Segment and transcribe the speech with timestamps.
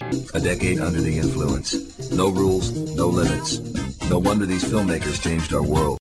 [0.00, 2.10] A decade under the influence.
[2.10, 3.58] No rules, no limits.
[4.08, 5.98] No wonder these filmmakers changed our world.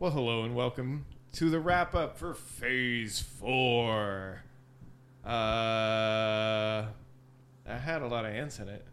[0.00, 4.42] Well, hello and welcome to the wrap up for Phase 4.
[5.24, 6.88] Uh, I
[7.64, 8.84] had a lot of ants in it.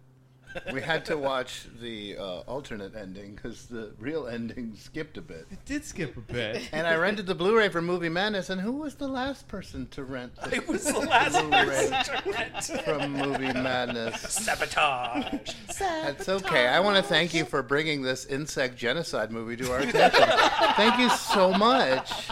[0.73, 5.45] we had to watch the uh, alternate ending because the real ending skipped a bit.
[5.51, 6.69] It did skip a bit.
[6.73, 10.03] And I rented the Blu-ray for Movie Madness, and who was the last person to
[10.03, 12.63] rent the It was the last Blu-ray person to rent.
[12.85, 14.21] from Movie Madness?
[14.21, 15.51] Sabotage.
[15.77, 16.67] That's okay.
[16.67, 20.27] I want to thank you for bringing this insect genocide movie to our attention.
[20.75, 22.29] thank you so much.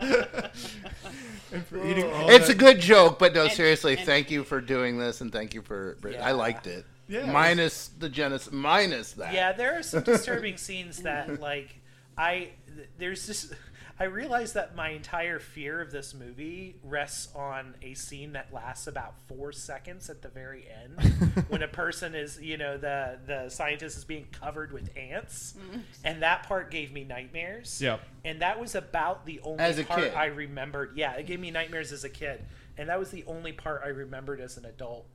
[0.00, 4.60] And for eating all It's that- a good joke, but no, seriously, thank you for
[4.60, 5.96] doing this, and thank you for.
[6.20, 6.84] I liked it.
[7.08, 7.30] Yeah.
[7.30, 8.52] Minus the genocide.
[8.52, 9.32] Minus that.
[9.32, 11.76] Yeah, there are some disturbing scenes that like
[12.16, 12.50] I
[12.98, 13.52] there's this
[14.00, 18.86] I realize that my entire fear of this movie rests on a scene that lasts
[18.86, 23.48] about four seconds at the very end when a person is you know the the
[23.48, 25.80] scientist is being covered with ants mm-hmm.
[26.04, 28.00] and that part gave me nightmares Yep.
[28.24, 30.14] and that was about the only As a part kid.
[30.14, 32.44] I remembered yeah it gave me nightmares as a kid
[32.76, 35.06] and that was the only part I remembered as an adult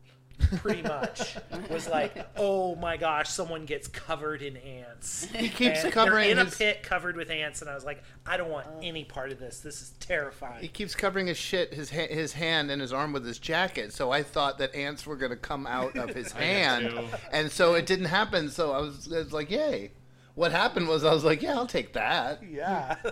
[0.57, 1.37] pretty much
[1.69, 5.27] was like, oh my gosh, someone gets covered in ants.
[5.35, 8.03] He keeps And covering in his- a pit covered with ants, and I was like,
[8.25, 8.79] I don't want oh.
[8.81, 9.59] any part of this.
[9.59, 13.13] This is terrifying." He keeps covering his shit, his ha- his hand and his arm
[13.13, 13.93] with his jacket.
[13.93, 16.93] So I thought that ants were gonna come out of his hand,
[17.31, 18.49] and so it didn't happen.
[18.49, 19.91] So I was, I was like, yay.
[20.35, 22.41] What happened was I was like, yeah, I'll take that.
[22.43, 22.95] Yeah.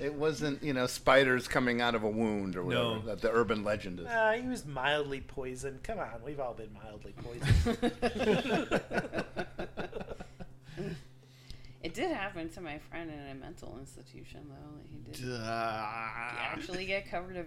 [0.00, 3.00] It wasn't, you know, spiders coming out of a wound or whatever No.
[3.02, 4.06] that the urban legend is.
[4.06, 5.82] Uh, he was mildly poisoned.
[5.82, 8.80] Come on, we've all been mildly poisoned.
[11.80, 14.80] It did happen to my friend in a mental institution, though.
[14.90, 17.46] He did actually get covered of,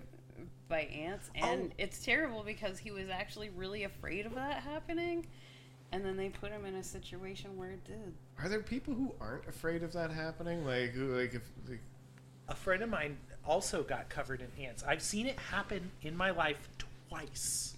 [0.70, 5.26] by ants, and it's terrible because he was actually really afraid of that happening,
[5.92, 8.14] and then they put him in a situation where it did.
[8.40, 10.66] Are there people who aren't afraid of that happening?
[10.66, 11.82] Like, who, like if like,
[12.52, 14.84] a friend of mine also got covered in ants.
[14.86, 16.70] I've seen it happen in my life
[17.10, 17.76] twice.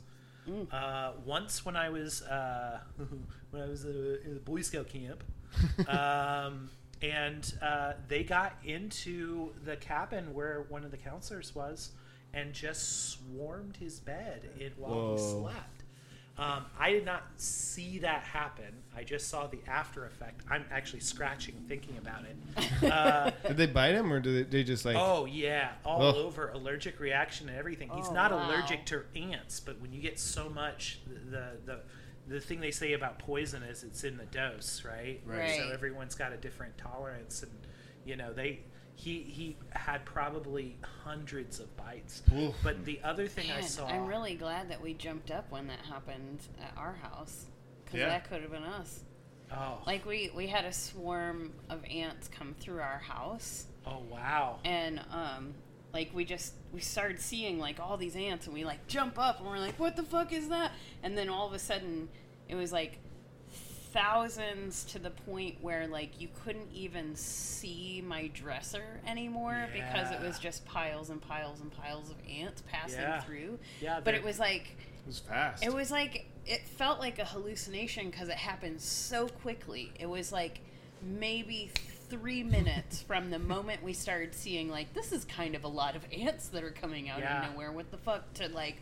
[0.72, 2.79] Uh, once when I was uh,
[3.51, 5.23] when I was uh, in the Boy Scout camp,
[5.88, 6.69] um,
[7.01, 11.91] and uh, they got into the cabin where one of the counselors was,
[12.34, 15.83] and just swarmed his bed in, while he slept.
[16.36, 18.74] Um, I did not see that happen.
[18.96, 20.42] I just saw the after effect.
[20.50, 22.92] I'm actually scratching thinking about it.
[22.92, 24.96] Uh, did they bite him or did they, they just like?
[24.98, 26.16] Oh yeah, all Ugh.
[26.16, 27.90] over allergic reaction and everything.
[27.94, 28.48] He's Oh, not wow.
[28.50, 31.00] allergic to ants, but when you get so much,
[31.30, 31.80] the the
[32.28, 35.22] the thing they say about poison is it's in the dose, right?
[35.26, 35.58] Right.
[35.58, 37.52] So everyone's got a different tolerance, and
[38.06, 38.62] you know they.
[38.96, 42.22] He, he had probably hundreds of bites.
[42.38, 42.56] Oof.
[42.64, 45.80] But the other thing I saw, I'm really glad that we jumped up when that
[45.80, 47.46] happened at our house,
[47.84, 48.08] because Yeah.
[48.09, 49.02] that could have been us.
[49.52, 54.59] oh, Like we we had a swarm of ants come through our house, oh wow,
[54.64, 55.53] and um
[55.94, 59.40] like we just we started seeing like all these ants and we like jump up
[59.40, 60.72] and we're like what the fuck is that
[61.03, 62.09] and then all of a sudden
[62.50, 62.98] it was like
[63.94, 70.20] thousands to the point where like you couldn't even see my dresser anymore because it
[70.22, 73.22] was just piles and piles and piles of ants passing Yeah.
[73.22, 75.64] through Yeah, but they're- it was like It was fast.
[75.64, 79.91] it was like it felt like a hallucination because it happened so quickly.
[79.97, 80.59] It was like
[81.02, 81.72] maybe
[82.09, 85.96] three minutes from the moment we started seeing like this is kind of a lot
[85.96, 87.46] of ants that are coming out Yeah.
[87.46, 87.72] of nowhere.
[87.72, 88.34] What the fuck?
[88.35, 88.78] To like,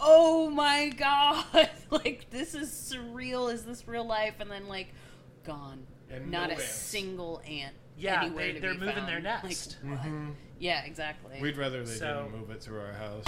[0.00, 3.52] oh my god, like this is surreal.
[3.52, 4.34] Is this real life?
[4.40, 4.88] And then like,
[5.44, 5.86] gone.
[6.10, 6.70] And Not no a ants.
[6.72, 9.24] single ant Yeah, anywhere they- to they're be moving their found.
[9.44, 9.76] nest.
[9.82, 10.00] Like, what?
[10.06, 10.34] Mhm.
[10.58, 11.38] Yeah, exactly.
[11.40, 13.24] We'd rather they So- didn't move it to our house.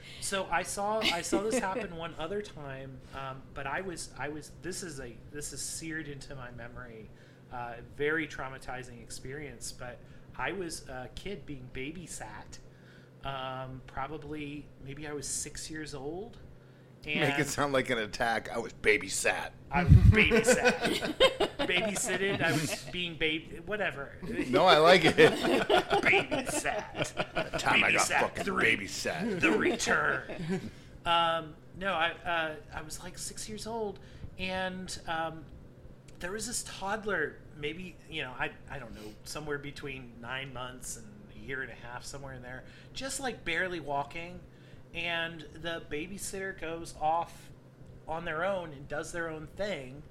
[0.20, 4.28] so I saw I saw this happen one other time, um, but I was I
[4.28, 7.08] was this is a this is seared into my memory,
[7.52, 9.70] uh, very traumatizing experience.
[9.72, 9.98] But
[10.36, 12.58] I was a kid being babysat,
[13.24, 16.38] um, probably maybe I was six years old,
[17.06, 18.48] and Make it sound like an attack.
[18.54, 19.50] I was babysat.
[19.72, 21.16] I was babysat,
[21.58, 22.42] babysitted.
[22.42, 24.12] I was being baby, whatever.
[24.48, 25.16] No, I like it.
[26.02, 27.50] babysat.
[27.52, 28.76] The time I got Babysat fucking three.
[28.76, 29.40] babysat.
[29.40, 30.22] The return.
[31.06, 33.98] um, no, I uh, I was like six years old,
[34.38, 35.44] and um,
[36.20, 40.96] there was this toddler, maybe you know, I I don't know, somewhere between nine months
[40.96, 41.11] and a
[41.42, 44.40] year and a half, somewhere in there, just like barely walking,
[44.94, 47.50] and the babysitter goes off
[48.08, 50.02] on their own and does their own thing,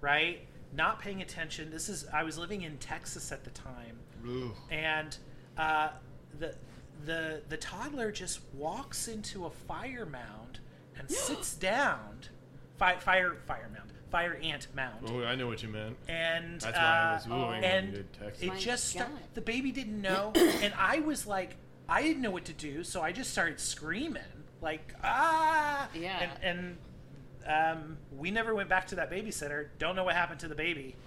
[0.00, 0.40] right?
[0.74, 1.70] Not paying attention.
[1.70, 4.52] This is I was living in Texas at the time, Ooh.
[4.70, 5.16] and
[5.56, 5.90] uh,
[6.38, 6.54] the
[7.04, 10.58] the the toddler just walks into a fire mound
[10.98, 12.20] and sits down.
[12.76, 15.04] Fire fire fire mound, fire ant mound.
[15.08, 15.96] Oh, I know what you meant.
[16.08, 18.42] And That's why I was uh, wooing when and you did text.
[18.44, 19.08] it My just sta- God.
[19.34, 21.56] the baby didn't know, and I was like,
[21.88, 24.22] I didn't know what to do, so I just started screaming
[24.60, 26.30] like ah, Yeah.
[26.44, 26.76] and,
[27.44, 29.66] and um, we never went back to that babysitter.
[29.80, 30.94] Don't know what happened to the baby.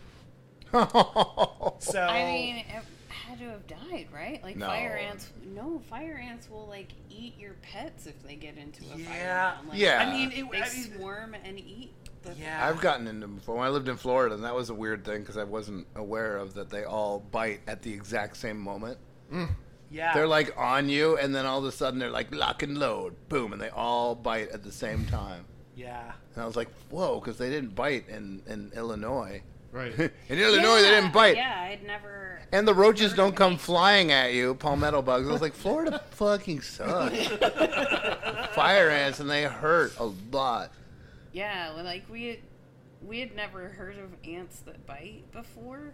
[1.79, 2.65] So I mean, it
[3.07, 4.43] had to have died, right?
[4.43, 4.65] Like No.
[4.67, 5.29] fire ants.
[5.55, 8.99] No, fire ants will like eat your pets if they get into a fire.
[9.15, 9.53] Yeah.
[9.55, 9.69] mound.
[9.69, 10.05] Like, Yeah.
[10.05, 11.93] I mean, it, They I mean, swarm and eat.
[12.35, 12.67] The yeah.
[12.67, 13.55] I've gotten into them before.
[13.55, 16.37] When I lived in Florida, and that was a weird thing because I wasn't aware
[16.37, 18.97] of that they all bite at the exact same moment.
[19.33, 19.49] Mm.
[19.91, 20.13] yeah.
[20.13, 23.15] They're like on you, and then all of a sudden they're like lock and load,
[23.29, 25.45] boom, and they all bite at the same time.
[25.75, 26.11] yeah.
[26.35, 29.41] And I was like, whoa, because they didn't bite in, in Illinois.
[29.71, 29.93] Right.
[30.29, 31.35] in Illinois, they didn't bite.
[31.35, 32.39] Yeah, I'd never.
[32.51, 35.27] And the roaches don't come any- flying at you, palmetto bugs.
[35.27, 37.27] I was like, Florida fucking sucks.
[38.55, 40.71] Fire ants, and they hurt a lot.
[41.37, 42.39] Yeah, like we had,
[43.07, 45.93] we had never heard of ants that bite before,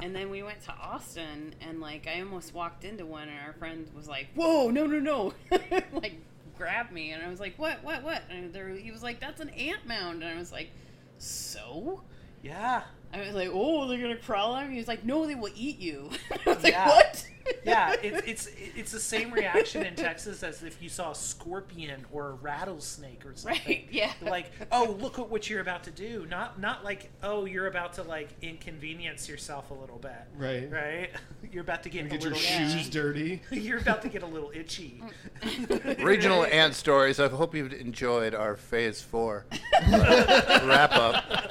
[0.00, 3.54] and then we went to Austin, and like I almost walked into one, and our
[3.54, 5.34] friend was like, "Whoa, no, no, no!"
[5.92, 6.20] like
[6.56, 9.40] grabbed me, and I was like, "What, what, what?" And there, he was like, "That's
[9.40, 10.70] an ant mound," and I was like,
[11.18, 12.02] "So?"
[12.40, 12.84] Yeah.
[13.14, 15.52] I was like, "Oh, they're gonna crawl on me." He was like, "No, they will
[15.54, 16.10] eat you."
[16.46, 17.26] I was like, "What?"
[17.64, 22.06] yeah, it's it's it's the same reaction in Texas as if you saw a scorpion
[22.12, 23.60] or a rattlesnake or something.
[23.66, 24.12] Right, yeah.
[24.22, 26.26] Like, oh, look at what you're about to do.
[26.28, 30.12] Not not like, oh, you're about to like inconvenience yourself a little bit.
[30.36, 30.70] Right.
[30.70, 31.10] Right.
[31.52, 32.90] You're about to get, Get a your little shoes itchy.
[32.90, 33.42] dirty.
[33.50, 35.00] You're about to get a little itchy.
[35.42, 36.02] Mm.
[36.02, 37.20] Regional ant stories.
[37.20, 39.46] I hope you've enjoyed our phase four
[39.88, 41.43] wrap up.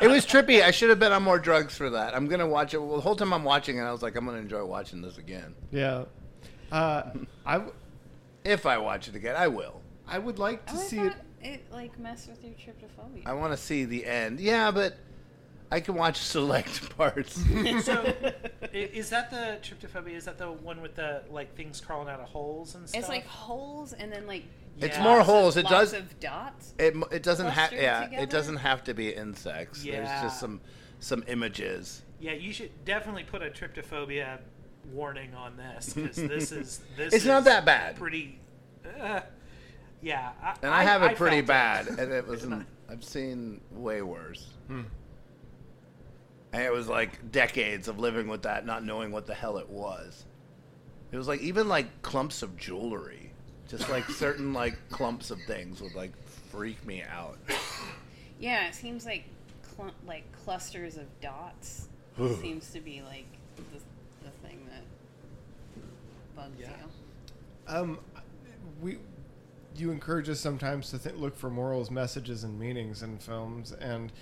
[0.00, 0.62] It was trippy.
[0.62, 2.14] I should have been on more drugs for that.
[2.14, 2.78] I'm gonna watch it.
[2.78, 5.18] Well, the whole time I'm watching it, I was like, I'm gonna enjoy watching this
[5.18, 5.54] again.
[5.70, 6.04] Yeah.
[6.72, 7.02] Uh,
[7.44, 7.72] I, w-
[8.44, 9.80] If I watch it again, I will.
[10.06, 11.12] I would like to I see it.
[11.12, 13.22] thought it like messed with your tryptophobia.
[13.26, 14.40] I want to see the end.
[14.40, 14.96] Yeah, but
[15.72, 17.34] I can watch select parts.
[17.84, 18.02] so,
[18.62, 20.14] i- is that the tryptophobia?
[20.16, 22.98] Is that the one with the like things crawling out of holes and stuff?
[23.00, 24.44] It's like holes and then like
[24.80, 25.56] It's more lots of- holes.
[25.56, 25.92] It lots does.
[25.94, 26.74] of dots.
[26.78, 27.72] It it doesn't have.
[27.72, 28.22] Yeah, together?
[28.22, 29.82] it doesn't have to be insects.
[29.84, 30.60] There's just some
[31.00, 32.02] some images.
[32.20, 34.38] Yeah, you should definitely put a tryptophobia
[34.92, 37.14] warning on this because this is this.
[37.14, 37.96] It's not that bad.
[37.96, 38.38] Pretty.
[39.00, 39.20] Uh,
[40.02, 42.46] yeah, I, And I, have it pretty felt bad, and it was.
[42.46, 44.46] not I've seen way worse.
[44.66, 44.82] Hmm.
[46.52, 49.68] And it was like decades of living with that, not knowing what the hell it
[49.68, 50.24] was.
[51.12, 53.19] It was like even like clumps of jewelry,
[53.70, 56.12] just like certain like clumps of things would like
[56.50, 57.38] freak me out.
[58.38, 59.24] Yeah, it seems like
[59.76, 61.88] cl- like clusters of dots
[62.40, 63.26] seems to be like
[63.72, 63.78] the,
[64.24, 64.82] the thing that
[66.36, 66.68] bugs Yeah.
[66.68, 67.74] you.
[67.74, 67.98] Um,
[68.82, 68.98] we,
[69.76, 74.12] you encourage us sometimes to th- look for morals, messages, and meanings in films, and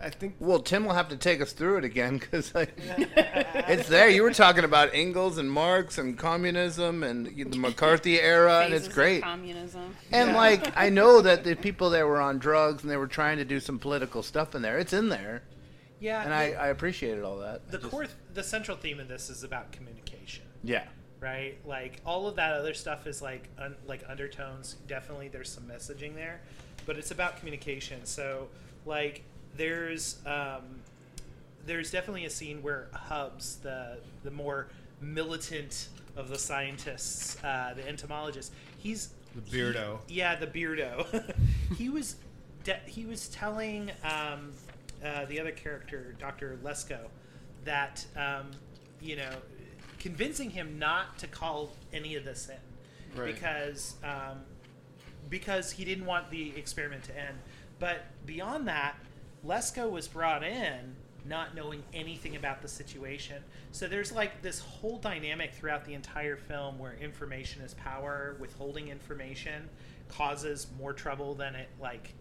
[0.00, 2.52] I think Well, Tim will have to take us through it again because
[3.16, 4.08] it's there.
[4.08, 8.88] You were talking about Engels and Marx and communism and the McCarthy era, and it's
[8.88, 9.22] great.
[9.22, 9.94] Communism.
[10.12, 13.38] And like, I know that the people that were on drugs and they were trying
[13.38, 14.78] to do some political stuff in there.
[14.78, 15.42] It's in there,
[16.00, 17.70] Yeah, and I, the- I appreciated all that.
[17.70, 20.84] the just- core, the central theme of this is about communication, yeah,
[21.20, 21.56] right?
[21.64, 24.76] Like all of that other stuff is like un, like undertones.
[24.86, 26.40] Definitely, there's some messaging there,
[26.84, 28.04] but it's about communication.
[28.04, 28.48] So,
[28.84, 29.22] like,
[29.56, 30.80] there's um,
[31.66, 34.68] there's definitely a scene where Hubbs, the the more
[35.00, 39.98] militant of the scientists, uh, the entomologist, he's The beardo.
[40.06, 41.34] he- yeah, the beardo.
[41.76, 42.16] he was
[42.64, 44.52] de- he was telling um,
[45.04, 46.98] uh, the other character, Doctor Lesko,
[47.64, 48.50] that um,
[49.00, 49.30] you know,
[49.98, 53.34] convincing him not to call any of this in Right.
[53.34, 54.40] because um,
[55.30, 57.36] because he didn't want the experiment to end.
[57.78, 58.94] But beyond that,
[59.46, 60.96] Lesko was brought in
[61.26, 63.42] not knowing anything about the situation.
[63.72, 68.36] So there's like this whole dynamic throughout the entire film where information is power.
[68.38, 69.68] Withholding information
[70.08, 72.12] causes more trouble than it like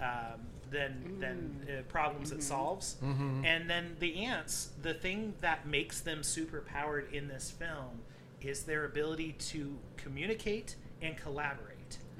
[0.00, 0.40] um,
[0.70, 2.96] than than uh, problems it solves.
[3.02, 3.44] Mhm.
[3.44, 8.00] And then the ants, the thing that makes them super powered in this film
[8.40, 11.71] is their ability to communicate and collaborate.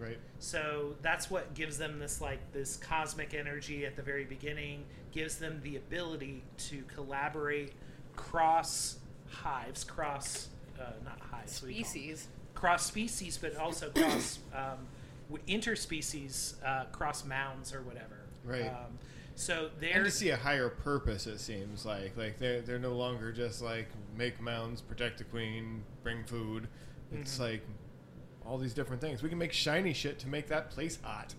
[0.02, 0.18] Right.
[0.40, 5.37] So that's what gives them this like this cosmic energy at the very beginning, gives
[5.37, 7.73] them the ability to collaborate
[8.16, 8.99] cross
[9.30, 10.49] hives, cross
[10.80, 12.00] uh, not hives, what do you call them?
[12.02, 12.26] Species.
[12.54, 14.78] cross species, but also cross um,
[15.49, 18.18] interspecies, uh, cross mounds or whatever.
[18.44, 18.66] Right.
[18.68, 18.99] Um,
[19.35, 22.78] so and they're and to see a higher purpose, it seems like like they're they're
[22.78, 26.68] no longer just like make mounds, protect the queen, bring food.
[27.12, 27.40] It's Mhm.
[27.40, 27.62] like
[28.46, 29.22] all these different things.
[29.22, 31.34] We can make shiny shit to make that place hot.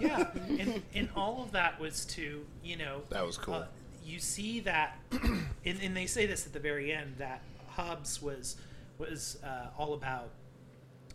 [0.00, 3.54] yeah, and, and all of that was to you know That was cool.
[3.54, 3.64] uh,
[4.04, 8.56] you see that, and, and they say this at the very end that Hubbs was
[8.98, 10.30] was uh, all about.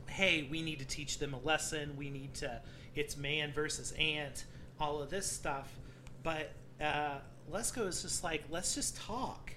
[0.07, 1.95] Hey, we need to teach them a lesson.
[1.97, 2.61] We need to.
[2.95, 4.45] It's man versus ant.
[4.79, 5.75] All of this stuff,
[6.21, 7.17] but uh,
[7.51, 9.51] Lesko is just like let's just talk,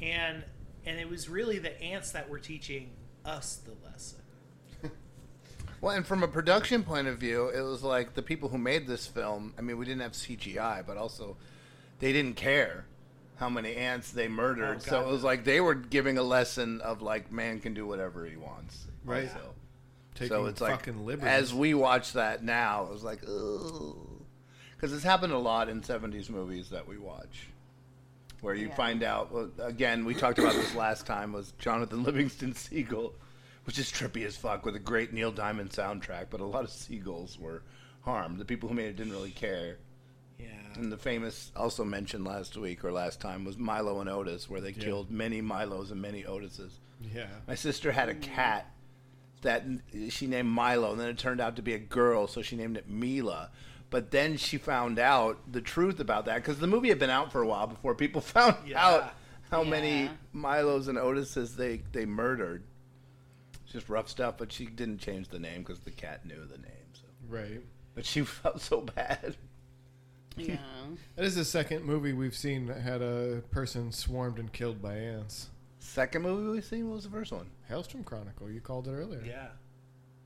[0.00, 0.44] and
[0.84, 2.90] and it was really the ants that were teaching
[3.24, 4.18] us the lesson.
[5.80, 8.86] Well, and from a production point of view, it was like the people who made
[8.86, 9.54] this film.
[9.56, 11.36] I mean, we didn't have CGI, but also
[12.00, 12.84] they didn't care
[13.36, 14.76] how many ants they murdered.
[14.78, 17.86] Oh, so it was like they were giving a lesson of like man can do
[17.86, 18.86] whatever he wants.
[19.04, 19.30] Right.
[19.30, 19.38] So,
[20.16, 21.28] Taking so it's like fucking liberties.
[21.32, 26.28] as we watch that now, it was like, because it's happened a lot in '70s
[26.28, 27.46] movies that we watch,
[28.40, 28.74] where you Yeah.
[28.74, 29.30] find out.
[29.32, 31.32] Well, again, we talked about this last time.
[31.32, 33.14] Was Jonathan Livingston Seagull,
[33.68, 36.70] which is trippy as fuck with a great Neil Diamond soundtrack, but a lot of
[36.70, 37.62] seagulls were
[38.00, 38.38] harmed.
[38.38, 39.76] The people who made it didn't really care.
[40.38, 40.46] Yeah.
[40.76, 44.62] And the famous, also mentioned last week or last time, was Milo and Otis, where
[44.62, 44.84] they Yeah.
[44.84, 46.70] killed many Milos and many Otises.
[47.14, 47.26] Yeah.
[47.46, 48.72] My sister had a cat
[49.42, 49.64] that
[50.08, 52.78] she named Milo, and then it turned out to be a girl, so she named
[52.78, 53.50] it Mila.
[53.90, 57.32] But then she found out the truth about that because the movie had been out
[57.32, 58.82] for a while before people found Yeah.
[58.82, 59.12] out
[59.50, 62.62] how many Milos and Otises they they murdered.
[63.68, 66.56] It's just rough stuff, but she didn't change the name because the cat knew the
[66.56, 66.88] name.
[66.94, 67.02] So.
[67.28, 67.60] Right.
[67.94, 69.36] But she felt so bad.
[70.36, 70.56] Yeah.
[71.16, 74.94] That is the second movie we've seen that had a person swarmed and killed by
[74.94, 75.48] ants.
[75.80, 77.50] Second movie we've seen what was the first one?
[77.68, 78.48] Hellstrom Chronicle.
[78.48, 79.22] You called it earlier.
[79.26, 79.48] Yeah.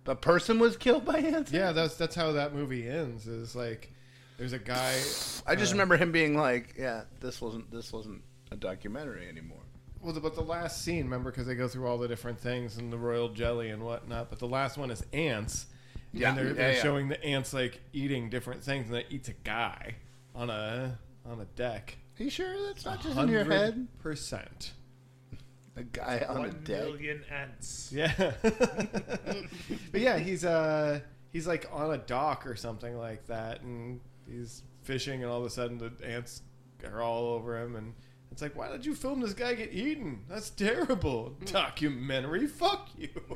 [0.05, 1.51] The person was killed by ants.
[1.51, 3.27] Yeah, that's that's how that movie ends.
[3.27, 3.91] Is like
[4.37, 5.01] there's a guy.
[5.47, 8.23] I just uh, remember him being like, "Yeah, this wasn't this wasn't
[8.53, 9.65] a documentary anymore."
[10.03, 12.77] Well, the, but the last scene, remember, because they go through all the different things
[12.77, 14.31] and the royal jelly and whatnot.
[14.31, 15.67] But the last one is ants.
[16.13, 16.83] Yeah, and they're, they're yeah.
[16.83, 19.95] showing the ants like eating different things, and it eats a guy
[20.35, 21.97] on a on a deck.
[22.19, 23.87] Are you sure that's not just in your head?
[24.01, 24.73] Percent.
[25.77, 26.85] A guy on a One deck.
[26.85, 27.91] million ants.
[27.95, 28.13] Yeah.
[28.43, 31.01] but yeah, he's uh
[31.33, 35.47] he's like on a dock or something like that, and he's fishing, and all of
[35.47, 36.43] a sudden the ants
[36.85, 37.95] are all over him, and
[38.33, 40.21] it's like, why did you film this guy get eaten?
[40.29, 41.35] That's terrible.
[41.39, 41.45] Hmm.
[41.45, 42.47] Documentary.
[42.47, 43.09] Fuck you.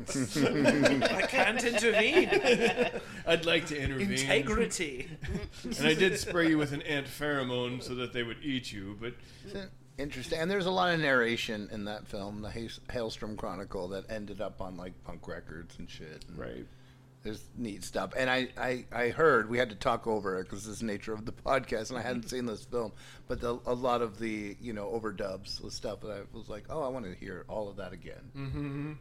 [1.02, 2.90] I can't intervene.
[3.26, 4.12] I'd like to intervene.
[4.12, 5.08] Integrity.
[5.64, 8.96] and I did spray you with an ant pheromone so that they would eat you,
[9.00, 9.14] but
[9.98, 10.38] Interesting.
[10.40, 14.40] And there's a lot of narration in that film, the Hail- Hellstrom Chronicle, that ended
[14.40, 16.24] up on like punk records and shit.
[16.28, 16.66] And right.
[17.26, 18.12] There's neat stuff.
[18.16, 20.86] And I, I, I heard we had to talk over it because this is the
[20.86, 22.92] nature of the podcast, and I hadn't seen this film,
[23.26, 26.66] but the, a lot of the you know overdubs was stuff that I was like,
[26.70, 28.30] oh, I want to hear all of that again.
[28.36, 28.92] Mm-hmm.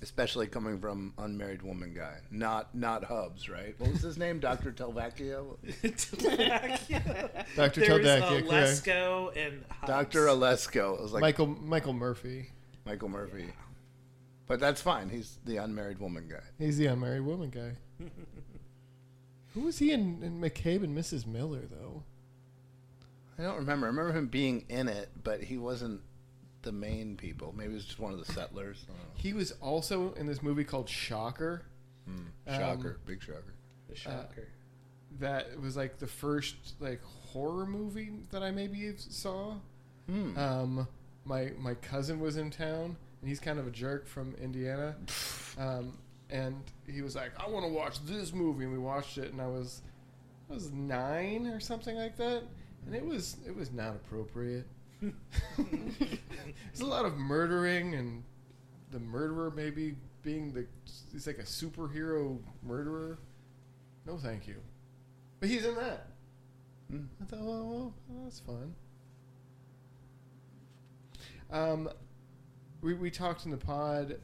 [0.00, 3.74] Especially coming from unmarried woman guy, not not Hubbs, right?
[3.76, 4.38] What was his name?
[4.40, 5.44] Doctor Telvacchia.
[7.54, 7.80] Dr.
[7.80, 8.48] There's Teldakia, correct.
[8.48, 10.94] Lesko and Doctor Alesko.
[10.94, 12.48] It was like Michael Michael Murphy.
[12.86, 13.48] Michael Murphy.
[14.48, 15.10] But that's fine.
[15.10, 16.42] He's the unmarried woman guy.
[16.58, 17.76] He's the unmarried woman guy.
[19.54, 21.26] Who was he in, in McCabe and Mrs.
[21.26, 22.02] Miller though?
[23.38, 23.86] I don't remember.
[23.86, 26.00] I remember him being in it, but he wasn't
[26.62, 27.54] the main people.
[27.56, 28.84] Maybe he was just one of the settlers.
[28.84, 29.04] I don't know.
[29.14, 31.62] He was also in this movie called Shocker.
[32.06, 32.24] Hmm.
[32.46, 32.88] Shocker.
[32.90, 33.54] Um, Big shocker.
[33.88, 34.48] The shocker.
[35.20, 39.54] that was like the first like horror movie that I maybe saw.
[40.08, 40.36] Hmm.
[40.38, 40.88] Um,
[41.24, 44.96] my my cousin was in town, and he's kind of a jerk from Indiana.
[45.58, 45.98] Um,
[46.30, 46.56] and
[46.86, 49.46] he was like, "I want to watch this movie," and we watched it, and I
[49.46, 49.82] was
[50.50, 52.42] I was nine or something like that,
[52.86, 54.66] and it was it was not appropriate.
[55.00, 58.24] There's a lot of murdering and
[58.90, 60.66] the murderer maybe being the
[61.12, 63.18] he's like a superhero murderer.
[64.06, 64.56] No, thank you.
[65.40, 66.08] But he's in that.
[66.92, 68.74] I thought, well, well, well, that's fun.
[71.50, 71.90] Um,
[72.80, 74.18] we we talked in the pod,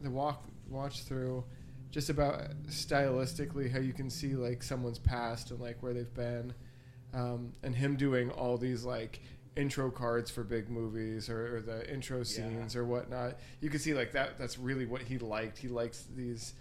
[0.00, 1.44] the walk watch through,
[1.90, 6.54] just about stylistically how you can see like someone's past and like where they've been,
[7.14, 9.20] um, and him doing all these like
[9.56, 13.38] intro cards for big movies or, or the intro scenes or whatnot.
[13.60, 14.38] You can see like that.
[14.38, 15.58] That's really what he liked.
[15.58, 16.54] He likes these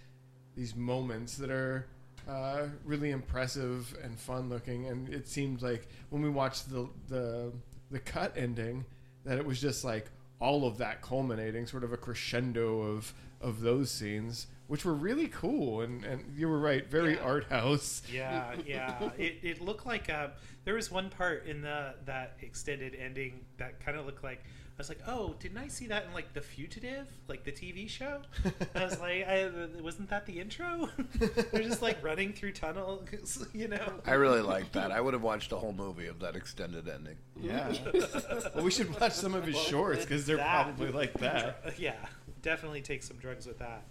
[0.56, 1.88] these moments that are
[2.28, 4.88] uh, really impressive and fun looking.
[4.88, 7.52] And it seemed like when we watched the the
[7.92, 8.86] the cut ending,
[9.26, 10.08] that it was just like
[10.40, 15.28] all of that culminating, sort of a crescendo of of those scenes, which were really
[15.28, 15.82] cool.
[15.82, 17.22] And and you were right, very Yeah.
[17.22, 18.02] art house.
[18.12, 19.10] Yeah, yeah.
[19.18, 20.28] it, it looked like uh,
[20.66, 24.44] there was one part in the that extended ending that kind of looked like
[24.80, 27.90] I was like, oh, didn't I see that in like The Fugitive, like the TV
[27.90, 28.22] show?
[28.76, 29.50] I was like, I,
[29.82, 30.88] wasn't that the intro?
[31.52, 33.96] They're just like running through tunnels, you know.
[34.06, 34.94] I really liked that.
[34.94, 37.18] I would have watched a whole movie of that extended ending.
[37.42, 37.74] Yeah.
[38.56, 41.74] well, we should watch some of his shorts because they're That- probably like that.
[41.78, 41.98] Yeah,
[42.42, 43.84] definitely take some drugs with that.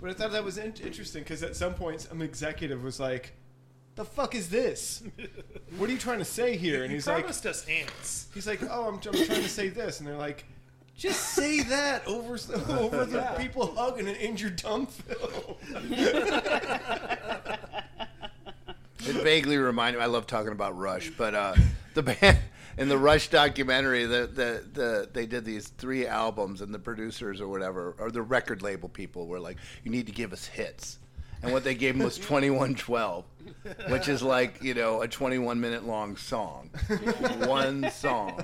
[0.00, 3.34] But I thought that was in- interesting because at some points, an executive was like,
[4.00, 5.02] "The fuck is this?
[5.76, 8.28] What are you trying to say here?" And You he's like, promised us ants.
[8.32, 10.46] "He's like, oh, I'm, I'm trying to say this," and they're like,
[10.96, 12.38] "Just say that over
[12.70, 13.34] over the Yeah.
[13.36, 15.56] people hugging an injured dumb film."
[19.00, 20.04] It vaguely reminded me.
[20.04, 21.54] I love talking about Rush, but uh,
[21.94, 22.38] the band
[22.78, 27.40] in the Rush documentary, the, the the they did these three albums, and the producers
[27.40, 30.98] or whatever, or the record label people were like, "You need to give us hits,"
[31.42, 33.24] and what they gave them was twenty one twelve,
[33.88, 36.70] which is like you know a twenty one minute long song,
[37.46, 38.42] one song,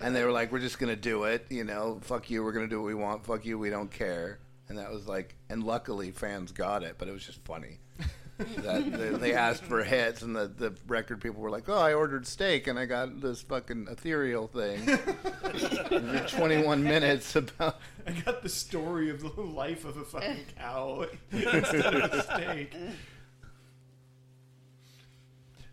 [0.00, 2.68] and they were like, "We're just gonna do it," you know, "Fuck you, we're gonna
[2.68, 6.10] do what we want," "Fuck you, we don't care," and that was like, and luckily
[6.10, 7.78] fans got it, but it was just funny
[8.38, 11.92] that they, they asked for hits, and the, the record people were like, "Oh, I
[11.92, 14.86] ordered steak, and I got this fucking ethereal thing."
[16.28, 17.80] Twenty-one minutes about.
[18.06, 22.74] I got the story of the life of a fucking cow instead of a steak.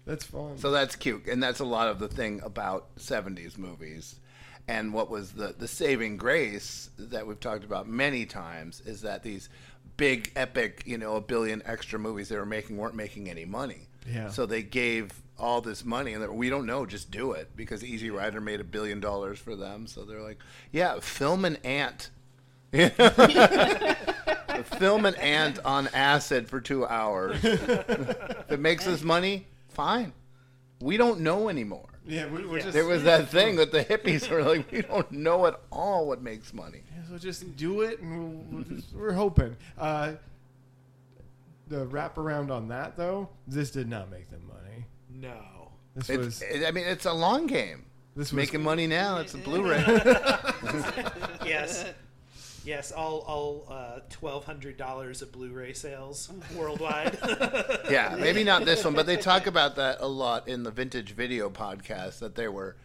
[0.05, 0.57] That's fun.
[0.57, 4.19] So that's cute, and that's a lot of the thing about '70s movies.
[4.67, 9.21] And what was the the saving grace that we've talked about many times is that
[9.21, 9.49] these
[9.97, 13.87] big epic, you know, a billion extra movies they were making weren't making any money.
[14.11, 14.29] Yeah.
[14.29, 18.09] So they gave all this money, and we don't know, just do it because Easy
[18.09, 19.87] Rider made a billion dollars for them.
[19.87, 20.39] So they're like,
[20.71, 22.09] yeah, film an ant.
[24.79, 27.39] film an ant on acid for two hours.
[27.43, 30.13] if it makes us money, fine.
[30.81, 31.87] We don't know anymore.
[32.07, 35.11] Yeah, we- we're just- there was that thing that the hippies were like, we don't
[35.11, 36.81] know at all what makes money.
[36.95, 39.55] Yeah, so just do it, and we'll, we'll just, we're hoping.
[39.77, 40.13] Uh,
[41.67, 44.85] the wraparound on that, though, this did not make them money.
[45.09, 45.71] No.
[45.95, 46.63] This It's- was.
[46.65, 47.85] I mean, it's a long game.
[48.15, 49.17] This It's was- making money now.
[49.17, 49.83] It's a Blu-ray.
[51.45, 51.85] yes.
[52.65, 57.17] Yes, all all uh, twelve hundred dollars of Blu-ray sales worldwide.
[57.89, 61.11] yeah, maybe not this one, but they talk about that a lot in the vintage
[61.13, 62.19] video podcast.
[62.19, 62.75] That there were,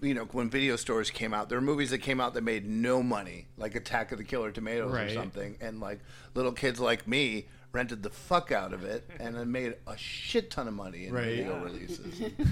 [0.00, 2.68] you know, when video stores came out, there were movies that came out that made
[2.68, 5.10] no money, like Attack of the Killer Tomatoes Right.
[5.10, 6.00] or something, and like
[6.34, 10.50] little kids like me rented the fuck out of it and then made a shit
[10.50, 11.24] ton of money in Right.
[11.36, 11.62] video Yeah.
[11.64, 12.20] releases.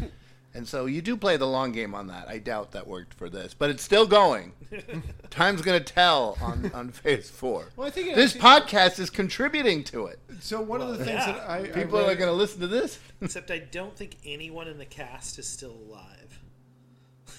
[0.52, 2.28] And so you do play the long game on that.
[2.28, 4.52] I doubt that worked for this, but it's still going.
[5.30, 7.68] Time's gonna tell on, on Phase Four.
[7.76, 10.18] Well, I think it this actually- podcast is contributing to it.
[10.40, 12.98] So one of the things that I, I people are gonna listen to this.
[13.20, 16.40] Except I don't think anyone in the cast is still alive.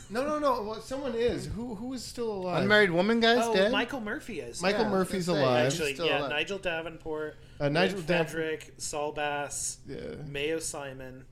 [0.09, 0.61] No, no, no.
[0.63, 1.47] Well, someone is.
[1.47, 2.61] Who who is still alive?
[2.61, 3.71] Unmarried woman guy's oh, dead.
[3.71, 4.61] Michael Murphy is.
[4.61, 4.89] Michael yeah.
[4.89, 5.67] Murphy's alive.
[5.67, 6.29] Actually, Still yeah, alive.
[6.29, 9.97] Nigel Davenport, Uh, Nigel Lynn Dav- Frederick, Saul Bass, Yeah.
[10.27, 11.25] Mayo Simon,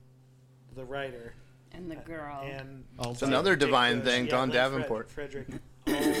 [0.74, 1.34] the writer,
[1.72, 2.42] And the girl.
[2.44, 5.10] and It's another divine Bush, thing, yeah, Don Lynn Fred- Davenport.
[5.10, 5.48] Frederick,
[5.86, 6.14] all,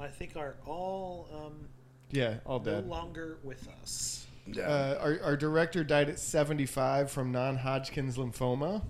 [0.00, 1.68] I think are all um,
[2.10, 2.86] Yeah, all no dead.
[2.88, 4.26] longer with us.
[4.46, 4.64] Yeah.
[4.64, 8.82] Uh, our, our director died at 75 from non-Hodgkin's lymphoma.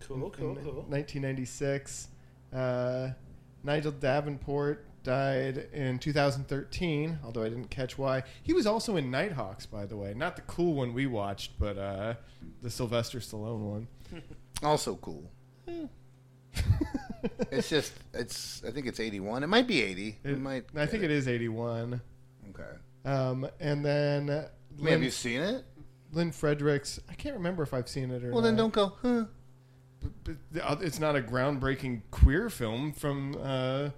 [0.00, 0.84] Cool, cool, cool.
[0.88, 2.08] 1996.
[2.52, 3.10] Uh,
[3.62, 8.24] Nigel Davenport died in 2013, although I didn't catch why.
[8.42, 10.14] He was also in Nighthawks, by the way.
[10.14, 12.14] Not the cool one we watched, but uh,
[12.62, 13.88] the Sylvester Stallone one.
[14.62, 15.30] also cool.
[17.50, 18.62] it's just it's.
[18.66, 19.42] I think it's eighty-one.
[19.42, 20.18] It might be eighty.
[20.24, 20.64] It, It- might.
[20.76, 22.00] I think it is 81.
[22.50, 22.62] Okay.
[23.04, 24.46] Um, and then
[24.78, 25.64] Wait, have you seen it?
[26.12, 26.98] Lynne Fredericks.
[27.10, 28.32] I can't remember if I've seen it or not.
[28.32, 28.42] Well, not.
[28.42, 28.92] then don't go.
[29.02, 29.24] Huh.
[30.80, 33.90] it's not a groundbreaking queer film from uh,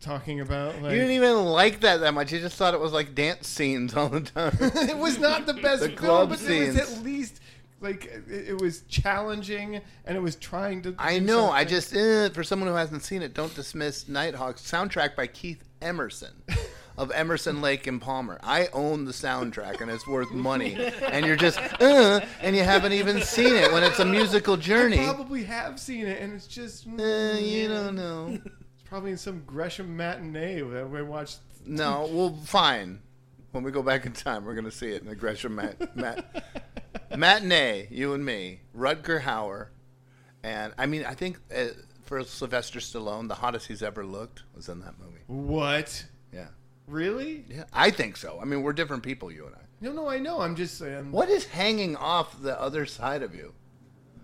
[0.00, 2.32] talking about like you didn't even like that that much.
[2.32, 4.56] You just thought it was like dance scenes all the time.
[4.60, 6.76] it was not the best The film, club but scenes.
[6.76, 7.40] it was at least
[7.80, 10.94] like it, it was challenging and it was trying to.
[10.98, 11.50] I know.
[11.50, 15.62] I just eh, for someone who hasn't seen it, don't dismiss Nighthawk soundtrack by Keith
[15.80, 16.32] Emerson
[16.98, 18.38] of Emerson Lake and Palmer.
[18.42, 20.76] I own the soundtrack and it's worth money.
[21.08, 24.98] And you're just uh, and you haven't even seen it when it's a musical journey.
[25.00, 28.38] I probably have seen it, and it's just Eh, you don't know.
[28.74, 31.38] It's probably in some Gresham matinee that we watched.
[31.66, 33.00] No, well, fine.
[33.52, 36.44] When we go back in time, we're gonna see it in the Gresham mat, mat,
[37.16, 37.88] matinee.
[37.90, 39.68] You and me, Rutger Hauer,
[40.42, 41.68] and I mean, I think uh,
[42.04, 45.20] for Sylvester Stallone, the hottest he's ever looked was in that movie.
[45.26, 46.04] What?
[46.32, 46.48] Yeah,
[46.86, 47.44] Really?
[47.48, 48.38] yeah, I think so.
[48.40, 49.60] I mean, we're different people, you and I.
[49.80, 50.40] No, no, I know.
[50.40, 51.12] I'm just saying.
[51.12, 53.54] What is hanging off the other side of you?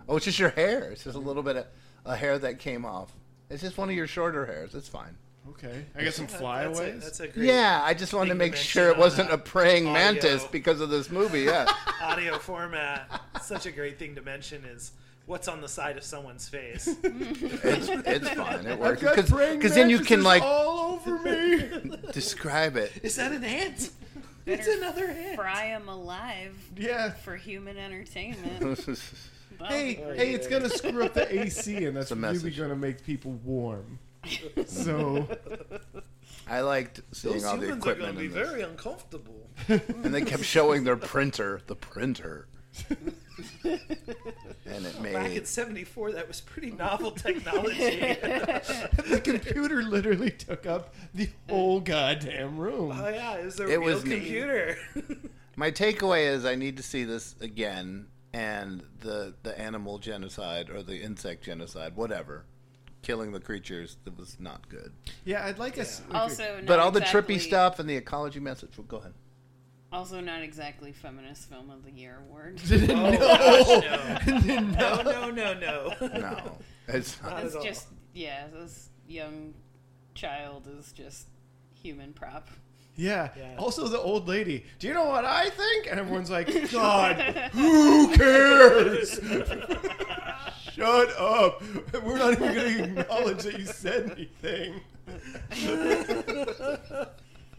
[0.09, 0.91] Oh, it's just your hair.
[0.91, 1.67] It's just a little bit of
[2.05, 3.13] a hair that came off.
[3.51, 4.75] It's just one of your shorter hairs.
[4.75, 5.17] It's fine.
[5.51, 7.03] Okay, I got some That's a- flyaways.
[7.03, 9.93] That's a great Yeah, I just wanted to make sure it wasn't a praying audio-
[9.93, 11.43] mantis because of this movie.
[11.43, 11.67] Yeah.
[12.03, 13.21] audio format.
[13.43, 14.93] Such a great thing to mention is
[15.27, 16.89] what's on the side of someone's face.
[17.67, 18.67] It's it's fine.
[18.67, 21.97] It works I've got praying because then you can like all over me.
[22.13, 22.93] describe it.
[23.03, 23.91] Is that an ant?
[24.47, 25.37] It's another ant.
[25.37, 27.13] Fry them alive yeah.
[27.13, 28.61] for human entertainment.
[28.61, 28.97] That'll
[29.67, 33.99] Hey, hey, it's gonna screw up the AC, and that's really gonna make people warm.
[34.67, 35.27] So
[36.49, 38.49] I liked seeing Those all the humans are going equipment to be in this.
[38.51, 39.51] very uncomfortable.
[39.69, 42.49] and they kept showing their printer, the printer,
[43.71, 47.99] and it Back made in '74, that was pretty novel technology.
[49.07, 52.93] the computer literally took up the whole goddamn room.
[52.99, 54.17] oh yeah, it was a It real was neat.
[54.17, 54.77] computer.
[55.57, 60.83] My takeaway is I need to see this again, and the the animal genocide or
[60.83, 62.45] the insect genocide, whatever,
[63.05, 64.93] killing the creatures that was not good.
[65.25, 66.03] Yeah, I'd like us.
[66.13, 68.71] Also, But not all the trippy stuff and the ecology message.
[68.77, 69.13] Well, go ahead.
[69.93, 72.61] Also, not exactly feminist film of the year award.
[72.71, 73.81] Oh,
[74.21, 75.03] gosh, no.
[75.03, 75.95] no, no, no, no.
[76.01, 77.45] No, it's not.
[77.45, 77.63] It's at all.
[77.65, 79.55] just yeah, this young
[80.15, 81.29] child is just
[81.81, 82.49] human prop.
[82.97, 83.31] Yeah.
[83.37, 83.57] Yeah.
[83.59, 84.65] Also, the old lady.
[84.79, 85.87] Do you know what I think?
[85.91, 87.17] And everyone's like, God,
[87.53, 89.19] who cares?
[90.73, 91.63] Shut up.
[92.03, 94.81] We're not even going to acknowledge that you said anything.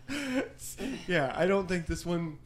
[1.08, 2.38] yeah, I don't think this one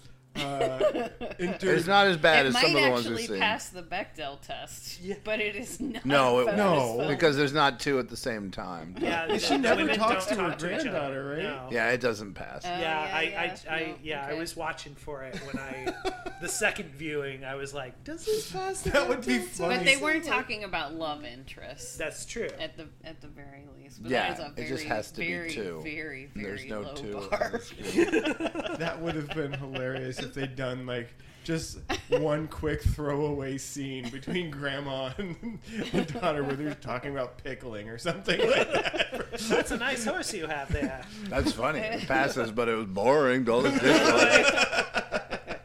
[0.41, 1.77] uh, entered.
[1.77, 3.39] It's not as bad it as some of the ones we've actually seen.
[3.39, 6.05] pass the Bechdel test, but it is not.
[6.05, 7.05] No, it No.
[7.07, 8.95] because there's not two at the same time.
[8.99, 10.67] Yeah, Yeah, she never talks to her talk each other.
[10.81, 11.43] granddaughter, right?
[11.43, 11.67] No.
[11.71, 12.65] Yeah, it doesn't pass.
[12.65, 15.57] Uh, yeah, yeah, I, yeah, I, I, no, yeah, I was watching for it when
[15.57, 15.93] I,
[16.41, 18.81] the second viewing, I was like, does this pass?
[18.81, 19.75] the That would be Bechdel funny.
[19.77, 21.95] But they weren't talking about love interests.
[21.97, 22.49] That's true.
[22.59, 24.01] at the at the very least.
[24.01, 25.79] But Yeah, that is a it just has to be two.
[25.83, 27.61] Very, very, There's no low two bar.
[28.79, 31.13] That would have been hilarious if they'd done like
[31.43, 35.59] just one quick throwaway scene between grandma and,
[35.93, 39.25] and daughter where they're talking about pickling or something like that.
[39.47, 41.01] That's a nice horse you have there.
[41.29, 41.79] That's funny.
[41.79, 43.49] It passes, but it was boring.
[43.49, 45.59] All this dialogue.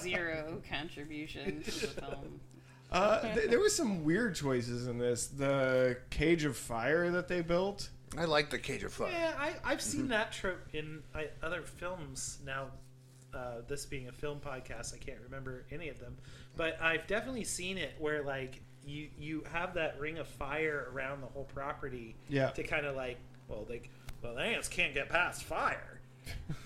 [0.00, 2.40] Zero contribution to the film.
[2.92, 5.26] Uh, th- there was some weird choices in this.
[5.28, 7.88] The cage of fire that they built.
[8.18, 9.08] I like the Cage of Fire.
[9.12, 10.10] Yeah, I, I've seen Mm-hmm.
[10.10, 12.38] that trope in I, other films.
[12.44, 12.66] Now,
[13.34, 16.16] uh, this being a film podcast, I can't remember any of them,
[16.56, 21.20] but I've definitely seen it where like you you have that ring of fire around
[21.20, 22.16] the whole property.
[22.28, 22.50] Yeah.
[22.50, 23.90] To kind of like, well, like,
[24.22, 26.00] well, the ants can't get past fire.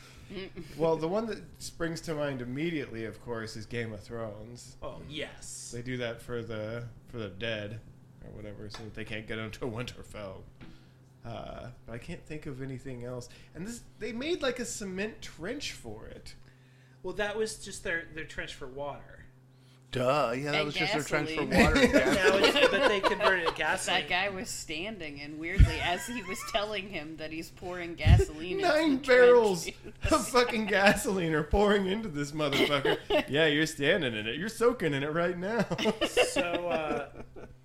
[0.77, 4.77] Well, the one that springs to mind immediately, of course, is Game of Thrones.
[4.83, 5.71] Oh yes.
[5.73, 7.79] They do that for the for the dead
[8.25, 10.39] or whatever, so that they can't get into Winterfell.
[11.25, 13.29] Uh, but I can't think of anything else.
[13.55, 16.35] And this, they made like a cement trench for it.
[17.05, 19.27] Well, that was just their their trench for water.
[19.93, 20.33] Duh.
[20.37, 21.65] Yeah, that And was just their trench for gasoline.
[21.65, 21.81] water.
[21.81, 22.55] and gas.
[22.57, 24.01] It's, but they converted it gasoline.
[24.01, 28.57] That guy was standing, and weirdly, as he was telling him that he's pouring gasoline,
[28.59, 29.77] into Nine the barrels trench,
[30.11, 32.99] of fucking gasoline are pouring into this motherfucker.
[33.29, 34.37] yeah, you're standing in it.
[34.37, 35.65] You're soaking in it right now.
[36.19, 37.09] so uh,